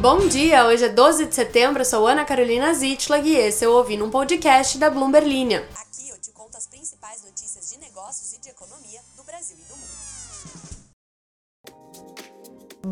[0.00, 3.72] Bom dia, hoje é 12 de setembro, eu sou Ana Carolina Zitlag e esse eu
[3.72, 5.68] ouvi num podcast da Bloomberg Linha.
[5.74, 9.64] Aqui eu te conto as principais notícias de negócios e de economia do Brasil e
[9.68, 9.90] do mundo.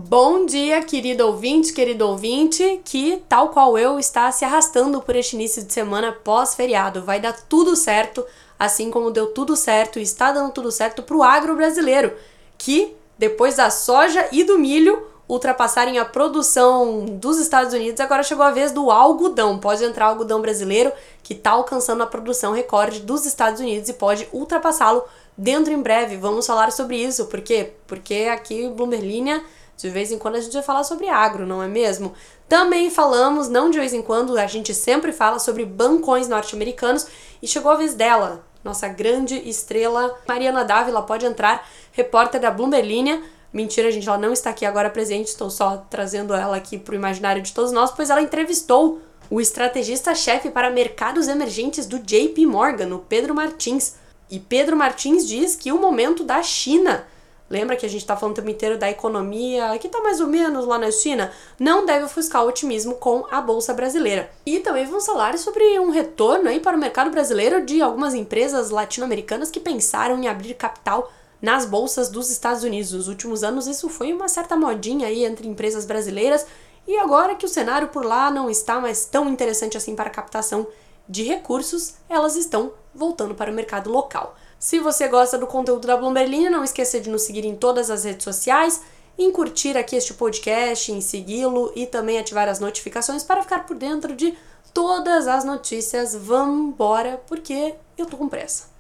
[0.07, 5.35] Bom dia, querido ouvinte, querido ouvinte, que, tal qual eu, está se arrastando por este
[5.35, 7.03] início de semana pós-feriado.
[7.03, 8.22] Vai dar tudo certo,
[8.59, 12.15] assim como deu tudo certo e está dando tudo certo para o agro brasileiro,
[12.59, 18.45] que, depois da soja e do milho, ultrapassarem a produção dos Estados Unidos, agora chegou
[18.45, 19.59] a vez do algodão.
[19.59, 20.91] Pode entrar algodão brasileiro,
[21.23, 25.04] que está alcançando a produção recorde dos Estados Unidos e pode ultrapassá-lo
[25.37, 26.16] dentro em breve.
[26.16, 27.27] Vamos falar sobre isso.
[27.27, 27.73] Por quê?
[27.87, 29.45] Porque aqui, Bloomberg Linha,
[29.77, 32.15] de vez em quando a gente vai falar sobre agro, não é mesmo?
[32.48, 37.06] Também falamos, não de vez em quando, a gente sempre fala sobre bancões norte-americanos
[37.42, 42.88] e chegou a vez dela, nossa grande estrela Mariana Dávila, pode entrar, repórter da Bloomberg
[42.88, 46.93] Linha Mentira, gente, ela não está aqui agora presente, estou só trazendo ela aqui para
[46.93, 52.46] o imaginário de todos nós, pois ela entrevistou o estrategista-chefe para mercados emergentes do JP
[52.46, 53.95] Morgan, o Pedro Martins.
[54.30, 57.07] E Pedro Martins diz que o momento da China,
[57.49, 60.27] lembra que a gente está falando o tempo inteiro da economia, que está mais ou
[60.27, 64.31] menos lá na China, não deve ofuscar o otimismo com a Bolsa Brasileira.
[64.45, 68.69] E também vamos falar sobre um retorno aí para o mercado brasileiro de algumas empresas
[68.69, 72.92] latino-americanas que pensaram em abrir capital nas bolsas dos Estados Unidos.
[72.92, 76.47] Nos últimos anos, isso foi uma certa modinha aí entre empresas brasileiras,
[76.86, 80.12] e agora que o cenário por lá não está mais tão interessante assim para a
[80.12, 80.66] captação
[81.09, 84.34] de recursos, elas estão voltando para o mercado local.
[84.59, 88.05] Se você gosta do conteúdo da Bloomberg não esqueça de nos seguir em todas as
[88.05, 88.83] redes sociais,
[89.19, 93.77] em curtir aqui este podcast, em segui-lo e também ativar as notificações para ficar por
[93.77, 94.36] dentro de
[94.72, 96.14] todas as notícias.
[96.14, 98.78] Vamos embora, porque eu tô com pressa.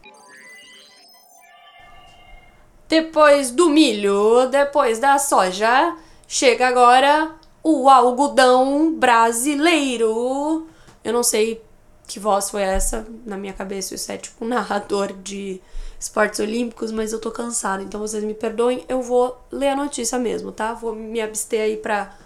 [2.88, 5.94] Depois do milho, depois da soja,
[6.26, 7.30] chega agora
[7.62, 10.66] o algodão brasileiro.
[11.04, 11.62] Eu não sei
[12.06, 15.60] que voz foi essa na minha cabeça, isso é tipo um narrador de
[16.00, 20.18] esportes olímpicos, mas eu tô cansada, então vocês me perdoem, eu vou ler a notícia
[20.18, 20.72] mesmo, tá?
[20.72, 22.16] Vou me abster aí pra,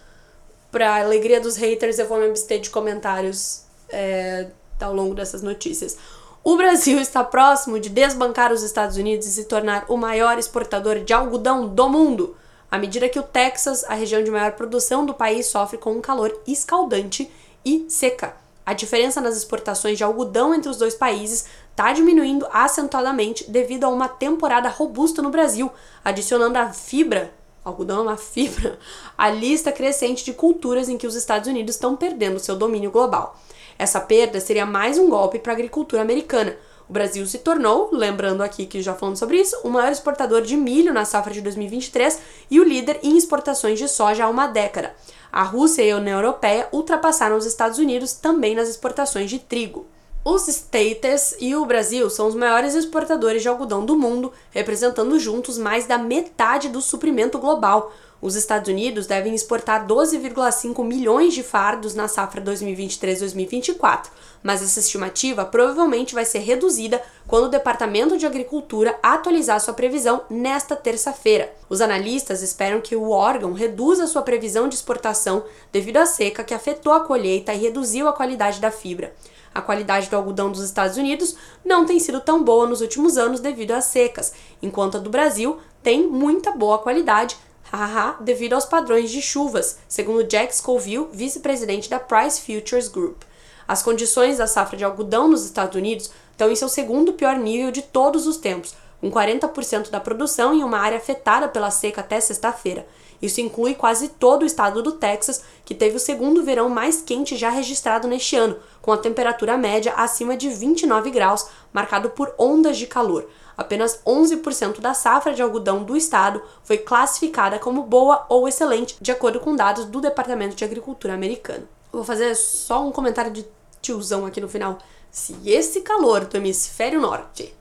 [0.70, 4.48] pra alegria dos haters, eu vou me abster de comentários é,
[4.80, 5.98] ao longo dessas notícias.
[6.44, 10.98] O Brasil está próximo de desbancar os Estados Unidos e se tornar o maior exportador
[10.98, 12.34] de algodão do mundo,
[12.68, 16.00] à medida que o Texas, a região de maior produção do país, sofre com um
[16.00, 17.30] calor escaldante
[17.64, 18.34] e seca.
[18.66, 23.88] A diferença nas exportações de algodão entre os dois países está diminuindo acentuadamente devido a
[23.88, 25.70] uma temporada robusta no Brasil,
[26.04, 27.32] adicionando a fibra,
[27.64, 28.80] algodão é uma fibra,
[29.16, 33.38] à lista crescente de culturas em que os Estados Unidos estão perdendo seu domínio global.
[33.78, 36.56] Essa perda seria mais um golpe para a agricultura americana.
[36.88, 40.56] O Brasil se tornou, lembrando aqui que já falamos sobre isso, o maior exportador de
[40.56, 42.18] milho na safra de 2023
[42.50, 44.94] e o líder em exportações de soja há uma década.
[45.32, 49.86] A Rússia e a União Europeia ultrapassaram os Estados Unidos também nas exportações de trigo.
[50.24, 55.58] Os States e o Brasil são os maiores exportadores de algodão do mundo, representando juntos
[55.58, 57.92] mais da metade do suprimento global.
[58.20, 64.10] Os Estados Unidos devem exportar 12,5 milhões de fardos na safra 2023-2024,
[64.44, 70.22] mas essa estimativa provavelmente vai ser reduzida quando o Departamento de Agricultura atualizar sua previsão
[70.30, 71.52] nesta terça-feira.
[71.68, 76.54] Os analistas esperam que o órgão reduza sua previsão de exportação devido à seca que
[76.54, 79.12] afetou a colheita e reduziu a qualidade da fibra.
[79.54, 83.40] A qualidade do algodão dos Estados Unidos não tem sido tão boa nos últimos anos
[83.40, 84.32] devido às secas,
[84.62, 87.36] enquanto a do Brasil tem muita boa qualidade,
[87.70, 93.22] haha, devido aos padrões de chuvas, segundo Jack Scoville, vice-presidente da Price Futures Group.
[93.66, 97.70] As condições da safra de algodão nos Estados Unidos estão em seu segundo pior nível
[97.70, 102.20] de todos os tempos, com 40% da produção em uma área afetada pela seca até
[102.20, 102.86] sexta-feira.
[103.22, 107.36] Isso inclui quase todo o estado do Texas, que teve o segundo verão mais quente
[107.36, 112.76] já registrado neste ano, com a temperatura média acima de 29 graus, marcado por ondas
[112.76, 113.28] de calor.
[113.56, 119.12] Apenas 11% da safra de algodão do estado foi classificada como boa ou excelente, de
[119.12, 121.68] acordo com dados do Departamento de Agricultura americano.
[121.92, 123.46] Vou fazer só um comentário de
[123.80, 124.78] tiozão aqui no final.
[125.10, 127.54] Se esse calor do hemisfério norte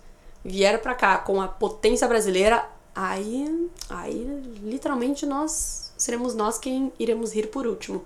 [0.43, 2.65] vier para cá com a potência brasileira,
[2.95, 4.23] aí, aí
[4.63, 8.05] literalmente nós seremos nós quem iremos rir por último.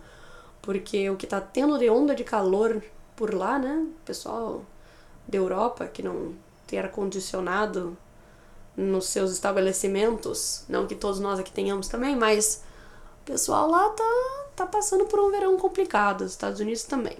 [0.61, 2.83] Porque o que tá tendo de onda de calor
[3.15, 3.85] por lá, né?
[4.03, 4.63] Pessoal
[5.27, 6.33] da Europa que não
[6.67, 7.97] tem ar-condicionado
[8.75, 10.63] nos seus estabelecimentos.
[10.67, 12.63] Não que todos nós aqui tenhamos também, mas
[13.21, 16.21] o pessoal lá tá, tá passando por um verão complicado.
[16.21, 17.17] Os Estados Unidos também.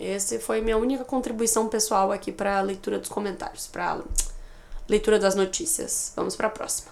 [0.00, 4.00] Essa foi minha única contribuição pessoal aqui para a leitura dos comentários, para
[4.88, 6.12] leitura das notícias.
[6.16, 6.90] Vamos para a próxima.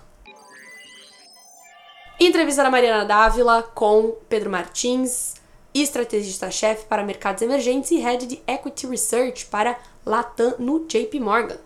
[2.18, 5.34] Entrevista da Mariana Dávila com Pedro Martins.
[5.72, 11.58] estrategista-chefe para mercados emergentes e head de Equity Research para Latam no JP Morgan.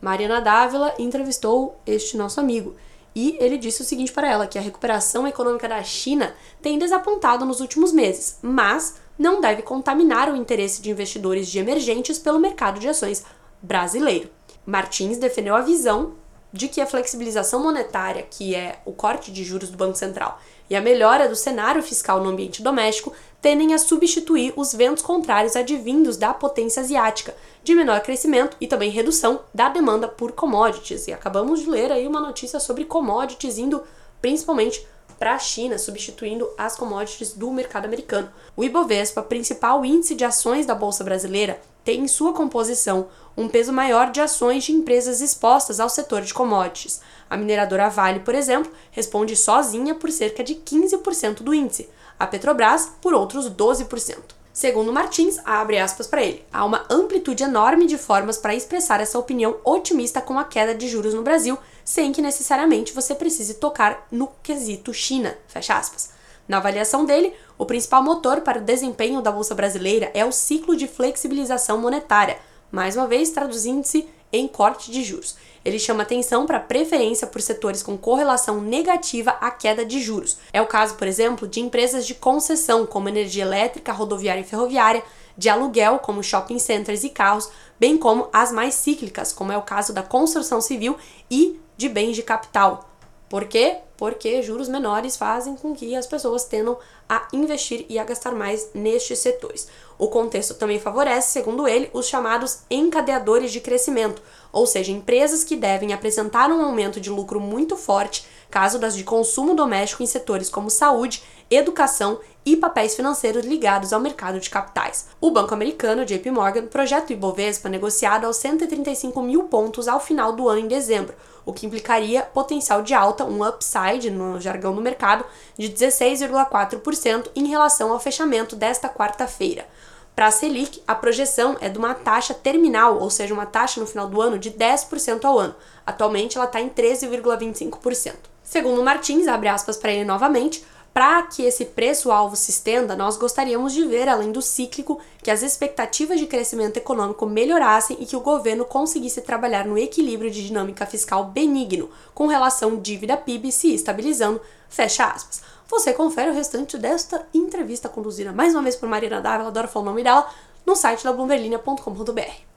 [0.00, 2.74] Mariana Dávila entrevistou este nosso amigo
[3.14, 7.44] e ele disse o seguinte para ela, que a recuperação econômica da China tem desapontado
[7.44, 12.80] nos últimos meses, mas não deve contaminar o interesse de investidores de emergentes pelo mercado
[12.80, 13.24] de ações
[13.62, 14.28] brasileiro.
[14.66, 16.14] Martins defendeu a visão
[16.52, 20.38] de que a flexibilização monetária, que é o corte de juros do Banco Central,
[20.68, 25.56] e a melhora do cenário fiscal no ambiente doméstico tendem a substituir os ventos contrários
[25.56, 31.08] advindos da potência asiática, de menor crescimento e também redução da demanda por commodities.
[31.08, 33.82] E acabamos de ler aí uma notícia sobre commodities indo
[34.20, 34.86] principalmente
[35.22, 38.28] para a China, substituindo as commodities do mercado americano.
[38.56, 43.72] O Ibovespa, principal índice de ações da bolsa brasileira, tem em sua composição um peso
[43.72, 47.00] maior de ações de empresas expostas ao setor de commodities.
[47.30, 52.90] A mineradora Vale, por exemplo, responde sozinha por cerca de 15% do índice, a Petrobras
[53.00, 54.16] por outros 12%.
[54.52, 59.20] Segundo Martins, abre aspas para ele, há uma amplitude enorme de formas para expressar essa
[59.20, 64.06] opinião otimista com a queda de juros no Brasil, sem que necessariamente você precise tocar
[64.10, 66.10] no quesito China, fecha aspas.
[66.46, 70.76] Na avaliação dele, o principal motor para o desempenho da bolsa brasileira é o ciclo
[70.76, 72.38] de flexibilização monetária,
[72.70, 75.36] mais uma vez traduzindo-se em corte de juros.
[75.64, 80.38] Ele chama atenção para a preferência por setores com correlação negativa à queda de juros.
[80.52, 85.04] É o caso, por exemplo, de empresas de concessão, como energia elétrica, rodoviária e ferroviária,
[85.36, 89.62] de aluguel, como shopping centers e carros, bem como as mais cíclicas, como é o
[89.62, 90.96] caso da construção civil
[91.30, 92.88] e de bens de capital.
[93.28, 93.78] Por quê?
[93.96, 98.70] Porque juros menores fazem com que as pessoas tendam a investir e a gastar mais
[98.72, 99.66] nestes setores.
[99.98, 105.56] O contexto também favorece, segundo ele, os chamados encadeadores de crescimento, ou seja, empresas que
[105.56, 110.48] devem apresentar um aumento de lucro muito forte, caso das de consumo doméstico em setores
[110.48, 115.08] como saúde, educação e papéis financeiros ligados ao mercado de capitais.
[115.20, 120.32] O banco americano JP Morgan projeta o Ibovespa negociado aos 135 mil pontos ao final
[120.32, 124.80] do ano em dezembro, o que implicaria potencial de alta, um upside no jargão do
[124.80, 125.24] mercado,
[125.56, 129.66] de 16,4% em relação ao fechamento desta quarta-feira.
[130.14, 133.86] Para a Selic, a projeção é de uma taxa terminal, ou seja, uma taxa no
[133.86, 135.54] final do ano de 10% ao ano.
[135.86, 138.14] Atualmente ela está em 13,25%.
[138.42, 143.72] Segundo Martins, abre aspas para ele novamente, para que esse preço-alvo se estenda, nós gostaríamos
[143.72, 148.20] de ver, além do cíclico, que as expectativas de crescimento econômico melhorassem e que o
[148.20, 154.40] governo conseguisse trabalhar no equilíbrio de dinâmica fiscal benigno, com relação dívida-PIB se estabilizando.
[154.68, 155.42] Fecha aspas.
[155.68, 159.84] Você confere o restante desta entrevista conduzida mais uma vez por Marina Dávila, adoro falar
[159.84, 160.28] o nome dela,
[160.66, 162.52] no site da bloomberlinia.com.br.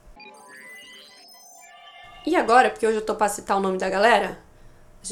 [2.26, 4.38] E agora, porque hoje eu tô pra citar o nome da galera,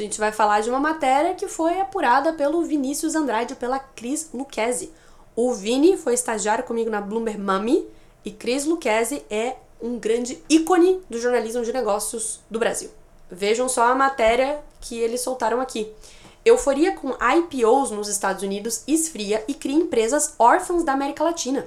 [0.01, 3.79] a gente vai falar de uma matéria que foi apurada pelo Vinícius Andrade e pela
[3.79, 4.93] Cris Lucchesi.
[5.37, 7.87] O Vini foi estagiário comigo na Bloomberg Mami
[8.25, 12.91] e Cris Lucchesi é um grande ícone do jornalismo de negócios do Brasil.
[13.31, 15.93] Vejam só a matéria que eles soltaram aqui.
[16.45, 21.67] Euforia com IPOs nos Estados Unidos esfria e cria empresas órfãs da América Latina.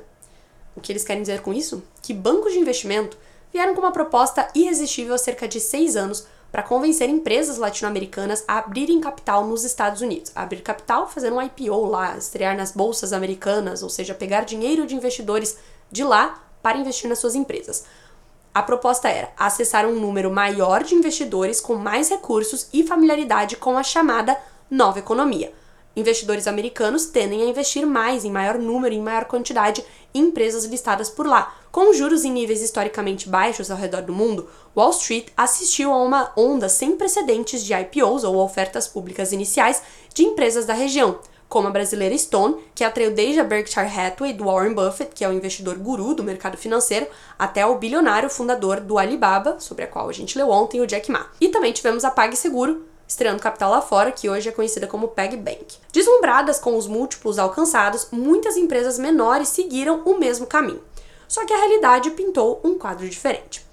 [0.76, 1.84] O que eles querem dizer com isso?
[2.02, 3.18] Que bancos de investimento
[3.52, 8.60] vieram com uma proposta irresistível há cerca de seis anos para convencer empresas latino-americanas a
[8.60, 10.32] abrirem capital nos Estados Unidos.
[10.36, 14.96] Abrir capital fazendo um IPO lá, estrear nas bolsas americanas, ou seja, pegar dinheiro de
[14.96, 15.58] investidores
[15.92, 17.86] de lá para investir nas suas empresas.
[18.54, 23.78] A proposta era acessar um número maior de investidores com mais recursos e familiaridade com
[23.78, 24.36] a chamada
[24.70, 25.54] nova economia.
[25.98, 30.66] Investidores americanos tendem a investir mais, em maior número e em maior quantidade, em empresas
[30.66, 35.30] listadas por lá, com juros em níveis historicamente baixos ao redor do mundo, Wall Street
[35.36, 39.82] assistiu a uma onda sem precedentes de IPOs ou ofertas públicas iniciais
[40.14, 41.18] de empresas da região,
[41.50, 45.30] como a brasileira Stone, que atraiu desde a Berkshire Hathaway do Warren Buffett, que é
[45.30, 47.08] o investidor guru do mercado financeiro,
[47.40, 51.10] até o bilionário fundador do Alibaba, sobre a qual a gente leu ontem, o Jack
[51.10, 51.26] Ma.
[51.42, 55.78] E também tivemos a PagSeguro, estreando capital lá fora, que hoje é conhecida como PagBank.
[55.92, 60.84] Deslumbradas com os múltiplos alcançados, muitas empresas menores seguiram o mesmo caminho.
[61.28, 63.66] Só que a realidade pintou um quadro diferente.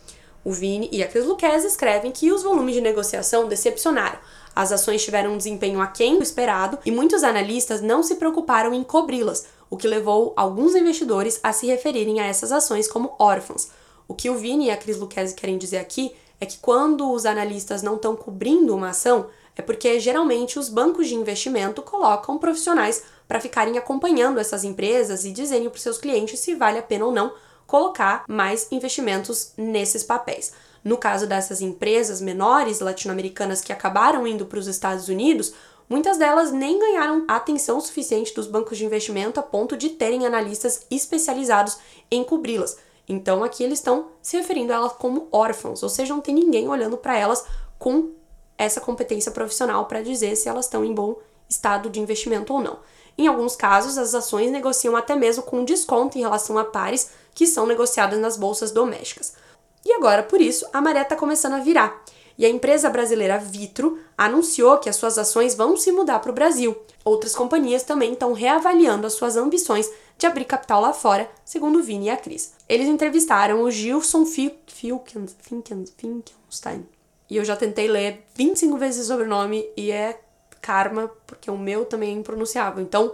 [0.45, 4.19] O Vini e a Cris Luquez escrevem que os volumes de negociação decepcionaram.
[4.55, 8.85] As ações tiveram um desempenho aquém do esperado e muitos analistas não se preocuparam em
[8.85, 13.71] cobri-las, o que levou alguns investidores a se referirem a essas ações como órfãos.
[14.07, 16.15] O que o Vini e a Cris Luquezzi querem dizer aqui
[16.45, 21.09] é que quando os analistas não estão cobrindo uma ação, é porque geralmente os bancos
[21.09, 26.41] de investimento colocam profissionais para ficarem acompanhando essas empresas e dizendo para os seus clientes
[26.41, 27.33] se vale a pena ou não
[27.67, 30.53] colocar mais investimentos nesses papéis.
[30.83, 35.55] No caso dessas empresas menores latino-americanas que acabaram indo para os Estados Unidos,
[35.89, 40.85] muitas delas nem ganharam atenção suficiente dos bancos de investimento a ponto de terem analistas
[40.91, 41.79] especializados
[42.11, 42.77] em cobri-las.
[43.09, 46.69] Então aqui eles estão se referindo a elas como órfãos, ou seja, não tem ninguém
[46.69, 47.45] olhando para elas
[47.79, 48.11] com
[48.57, 51.17] essa competência profissional para dizer se elas estão em bom
[51.49, 52.79] estado de investimento ou não.
[53.17, 57.47] Em alguns casos, as ações negociam até mesmo com desconto em relação a pares que
[57.47, 59.35] são negociadas nas bolsas domésticas.
[59.85, 62.03] E agora, por isso, a maré está começando a virar.
[62.37, 66.35] E a empresa brasileira Vitro anunciou que as suas ações vão se mudar para o
[66.35, 66.77] Brasil.
[67.05, 72.07] Outras companhias também estão reavaliando as suas ambições de abrir capital lá fora, segundo Vini
[72.07, 72.55] e a Cris.
[72.69, 74.65] Eles entrevistaram o Gilson Finkenstein.
[77.29, 80.21] E eu já tentei ler 25 vezes o sobrenome e é
[80.61, 82.83] karma, porque o meu também é impronunciável.
[82.83, 83.13] Então,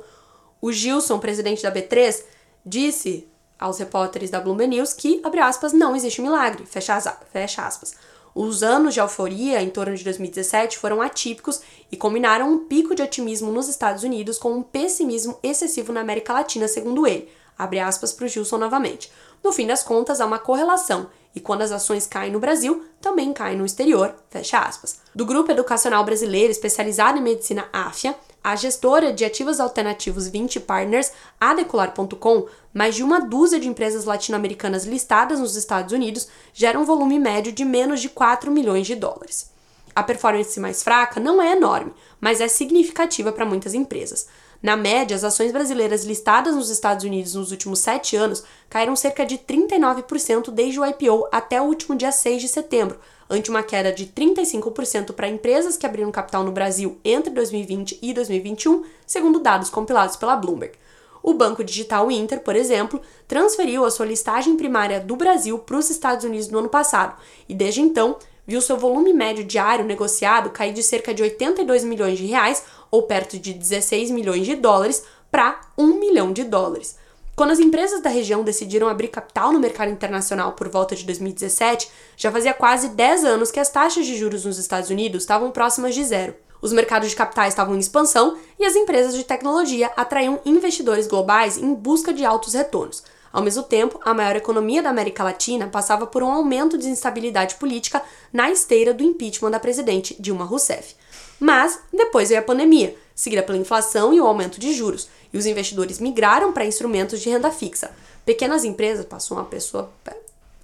[0.60, 2.22] o Gilson, presidente da B3,
[2.64, 3.26] disse
[3.58, 7.00] aos repórteres da Bloomberg News que, abre aspas, não existe milagre, fecha,
[7.32, 7.94] fecha aspas.
[8.34, 11.60] Os anos de euforia em torno de 2017 foram atípicos
[11.90, 16.32] e combinaram um pico de otimismo nos Estados Unidos com um pessimismo excessivo na América
[16.32, 17.28] Latina, segundo ele.
[17.58, 19.10] Abre aspas para o Gilson novamente.
[19.42, 23.32] No fim das contas, há uma correlação e quando as ações caem no Brasil, também
[23.32, 25.00] caem no exterior, fecha aspas.
[25.14, 31.12] Do Grupo Educacional Brasileiro especializado em medicina AFIA, a gestora de ativos alternativos 20 Partners,
[31.40, 37.18] Adecolar.com, mais de uma dúzia de empresas latino-americanas listadas nos Estados Unidos geram um volume
[37.18, 39.50] médio de menos de 4 milhões de dólares.
[39.94, 44.28] A performance mais fraca não é enorme, mas é significativa para muitas empresas.
[44.62, 49.24] Na média, as ações brasileiras listadas nos Estados Unidos nos últimos sete anos caíram cerca
[49.24, 52.98] de 39% desde o IPO até o último dia 6 de setembro,
[53.30, 58.12] ante uma queda de 35% para empresas que abriram capital no Brasil entre 2020 e
[58.12, 60.74] 2021, segundo dados compilados pela Bloomberg.
[61.22, 65.88] O Banco Digital Inter, por exemplo, transferiu a sua listagem primária do Brasil para os
[65.90, 67.14] Estados Unidos no ano passado
[67.48, 72.18] e desde então viu seu volume médio diário negociado cair de cerca de 82 milhões
[72.18, 76.96] de reais, ou perto de 16 milhões de dólares, para 1 milhão de dólares.
[77.40, 81.90] Quando as empresas da região decidiram abrir capital no mercado internacional por volta de 2017,
[82.14, 85.94] já fazia quase 10 anos que as taxas de juros nos Estados Unidos estavam próximas
[85.94, 86.34] de zero.
[86.60, 91.56] Os mercados de capitais estavam em expansão e as empresas de tecnologia atraíam investidores globais
[91.56, 93.02] em busca de altos retornos.
[93.32, 97.54] Ao mesmo tempo, a maior economia da América Latina passava por um aumento de instabilidade
[97.56, 100.96] política na esteira do impeachment da presidente Dilma Rousseff.
[101.38, 105.46] Mas depois veio a pandemia, seguida pela inflação e o aumento de juros, e os
[105.46, 107.92] investidores migraram para instrumentos de renda fixa.
[108.26, 109.90] Pequenas empresas, passou uma pessoa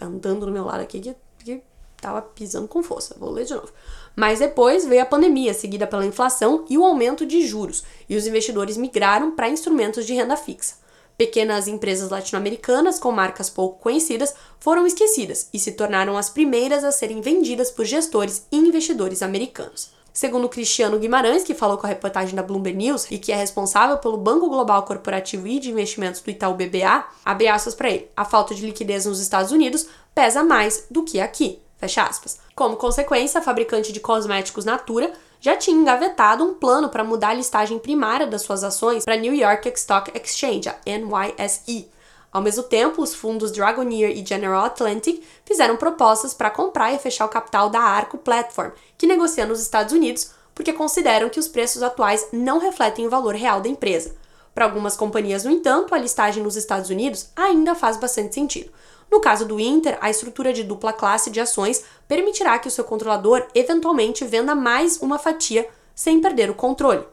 [0.01, 1.63] andando do meu lado aqui que, que
[2.01, 3.17] tava pisando com força.
[3.19, 3.73] Vou ler de novo.
[4.15, 8.27] Mas depois veio a pandemia, seguida pela inflação e o aumento de juros, e os
[8.27, 10.86] investidores migraram para instrumentos de renda fixa.
[11.17, 16.93] Pequenas empresas latino-americanas com marcas pouco conhecidas foram esquecidas e se tornaram as primeiras a
[16.93, 19.97] serem vendidas por gestores e investidores americanos.
[20.13, 23.99] Segundo Cristiano Guimarães, que falou com a reportagem da Bloomberg News e que é responsável
[23.99, 28.25] pelo Banco Global Corporativo e de Investimentos do Itaú BBA, abre aspas para ele, a
[28.25, 31.61] falta de liquidez nos Estados Unidos pesa mais do que aqui.
[31.77, 32.39] Fecha aspas.
[32.55, 37.35] Como consequência, a fabricante de cosméticos Natura já tinha engavetado um plano para mudar a
[37.35, 41.91] listagem primária das suas ações para New York Stock Exchange, a NYSE.
[42.33, 47.25] Ao mesmo tempo, os fundos Dragoneer e General Atlantic fizeram propostas para comprar e fechar
[47.25, 51.83] o capital da Arco Platform, que negocia nos Estados Unidos porque consideram que os preços
[51.83, 54.17] atuais não refletem o valor real da empresa.
[54.55, 58.71] Para algumas companhias, no entanto, a listagem nos Estados Unidos ainda faz bastante sentido.
[59.11, 62.85] No caso do Inter, a estrutura de dupla classe de ações permitirá que o seu
[62.85, 67.05] controlador eventualmente venda mais uma fatia sem perder o controle.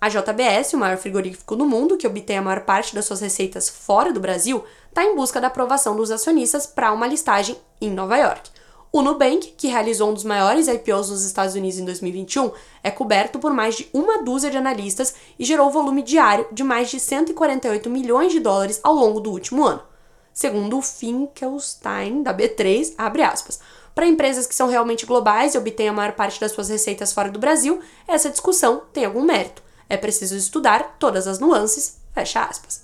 [0.00, 3.68] A JBS, o maior frigorífico do mundo, que obtém a maior parte das suas receitas
[3.70, 8.16] fora do Brasil, está em busca da aprovação dos acionistas para uma listagem em Nova
[8.16, 8.50] York.
[8.92, 13.38] O Nubank, que realizou um dos maiores IPOs nos Estados Unidos em 2021, é coberto
[13.38, 17.88] por mais de uma dúzia de analistas e gerou volume diário de mais de 148
[17.88, 19.93] milhões de dólares ao longo do último ano.
[20.34, 23.60] Segundo o Finkelstein, da B3, abre aspas.
[23.94, 27.30] Para empresas que são realmente globais e obtêm a maior parte das suas receitas fora
[27.30, 29.62] do Brasil, essa discussão tem algum mérito.
[29.88, 32.82] É preciso estudar todas as nuances, fecha aspas.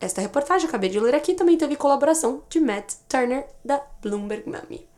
[0.00, 4.91] Esta reportagem, acabei de ler aqui, também teve colaboração de Matt Turner, da Bloomberg Mummy.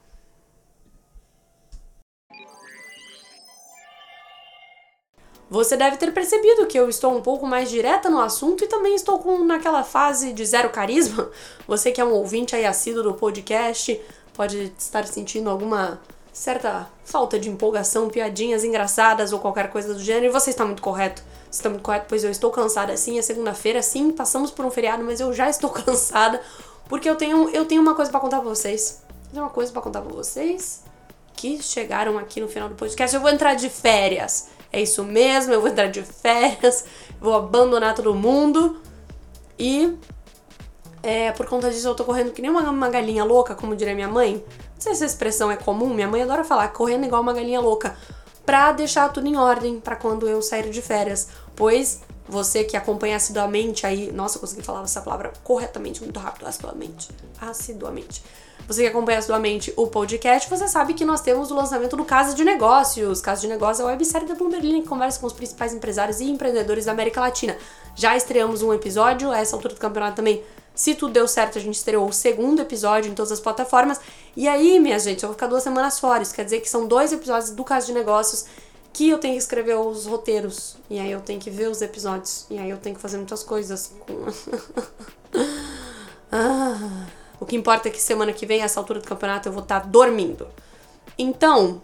[5.51, 8.95] Você deve ter percebido que eu estou um pouco mais direta no assunto e também
[8.95, 11.31] estou com naquela fase de zero carisma.
[11.69, 14.01] Você que é um ouvinte aí assíduo do podcast
[14.33, 16.01] pode estar sentindo alguma
[16.33, 20.83] certa falta de empolgação, piadinhas engraçadas ou qualquer coisa do gênero, e você está muito
[20.83, 21.23] correto.
[21.49, 24.71] Você está muito correto, pois eu estou cansada sim, é segunda-feira, sim, passamos por um
[24.71, 26.43] feriado, mas eu já estou cansada,
[26.89, 29.03] porque eu tenho, eu tenho uma coisa para contar pra vocês.
[29.27, 30.83] Eu tenho uma coisa para contar pra vocês
[31.37, 33.15] que chegaram aqui no final do podcast.
[33.15, 34.49] Eu vou entrar de férias.
[34.75, 36.85] É isso mesmo, eu vou entrar de férias,
[37.21, 38.81] vou abandonar todo mundo.
[39.57, 39.97] E
[41.01, 43.95] é, por conta disso eu tô correndo que nem uma, uma galinha louca, como diria
[43.95, 44.33] minha mãe.
[44.35, 47.61] Não sei se essa expressão é comum, minha mãe adora falar, correndo igual uma galinha
[47.61, 47.97] louca.
[48.45, 51.29] Pra deixar tudo em ordem para quando eu sair de férias.
[51.55, 54.11] Pois você que acompanha assiduamente aí.
[54.11, 57.11] Nossa, eu consegui falar essa palavra corretamente, muito rápido, assiduamente.
[57.41, 58.25] Assiduamente.
[58.67, 62.35] Você que acompanha assiduamente o podcast, você sabe que nós temos o lançamento do Casa
[62.35, 63.21] de Negócios.
[63.21, 66.31] Casa de Negócios é a websérie da Bloomberg que conversa com os principais empresários e
[66.31, 67.57] empreendedores da América Latina.
[67.95, 70.43] Já estreamos um episódio, a essa altura do campeonato também.
[70.75, 74.01] Se tudo deu certo, a gente estreou o segundo episódio em todas as plataformas.
[74.35, 76.23] E aí, minha gente, eu vou ficar duas semanas fora.
[76.23, 78.47] Isso quer dizer que são dois episódios do Casa de Negócios
[78.95, 80.77] que eu tenho que escrever os roteiros.
[80.89, 82.47] E aí eu tenho que ver os episódios.
[82.49, 83.93] E aí eu tenho que fazer muitas coisas.
[86.37, 87.07] Ah,
[87.41, 89.81] o que importa é que semana que vem, essa altura do campeonato, eu vou estar
[89.81, 90.47] dormindo.
[91.19, 91.81] Então,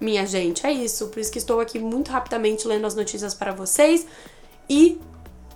[0.00, 1.08] minha gente, é isso.
[1.08, 4.06] Por isso que estou aqui muito rapidamente lendo as notícias para vocês.
[4.68, 5.00] E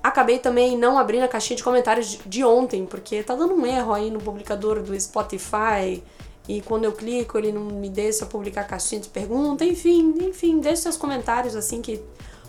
[0.02, 3.92] acabei também não abrindo a caixinha de comentários de ontem, porque tá dando um erro
[3.92, 6.02] aí no publicador do Spotify
[6.48, 10.82] e quando eu clico ele não me deixa publicar caixinha de pergunta, enfim, enfim, deixe
[10.82, 12.00] seus comentários assim que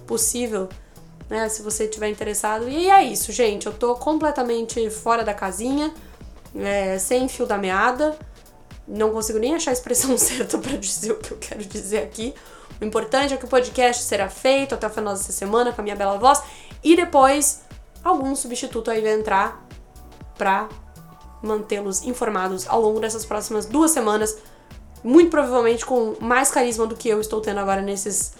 [0.06, 0.70] possível,
[1.30, 2.70] né, se você estiver interessado.
[2.70, 5.92] E é isso, gente, eu tô completamente fora da casinha,
[6.60, 8.18] é, sem fio da meada,
[8.88, 12.34] não consigo nem achar a expressão certa para dizer o que eu quero dizer aqui.
[12.80, 15.84] O importante é que o podcast será feito até o final dessa semana com a
[15.84, 16.42] minha bela voz
[16.84, 17.62] e depois
[18.04, 19.66] algum substituto aí vai entrar
[20.38, 20.70] pra
[21.42, 24.38] mantê-los informados ao longo dessas próximas duas semanas,
[25.04, 28.34] muito provavelmente com mais carisma do que eu estou tendo agora nesses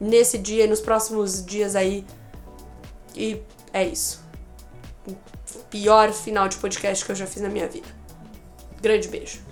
[0.00, 2.06] nesse dia e nos próximos dias aí.
[3.14, 4.24] E é isso.
[5.70, 7.86] Pior final de podcast que eu já fiz na minha vida.
[8.82, 9.49] Grande beijo.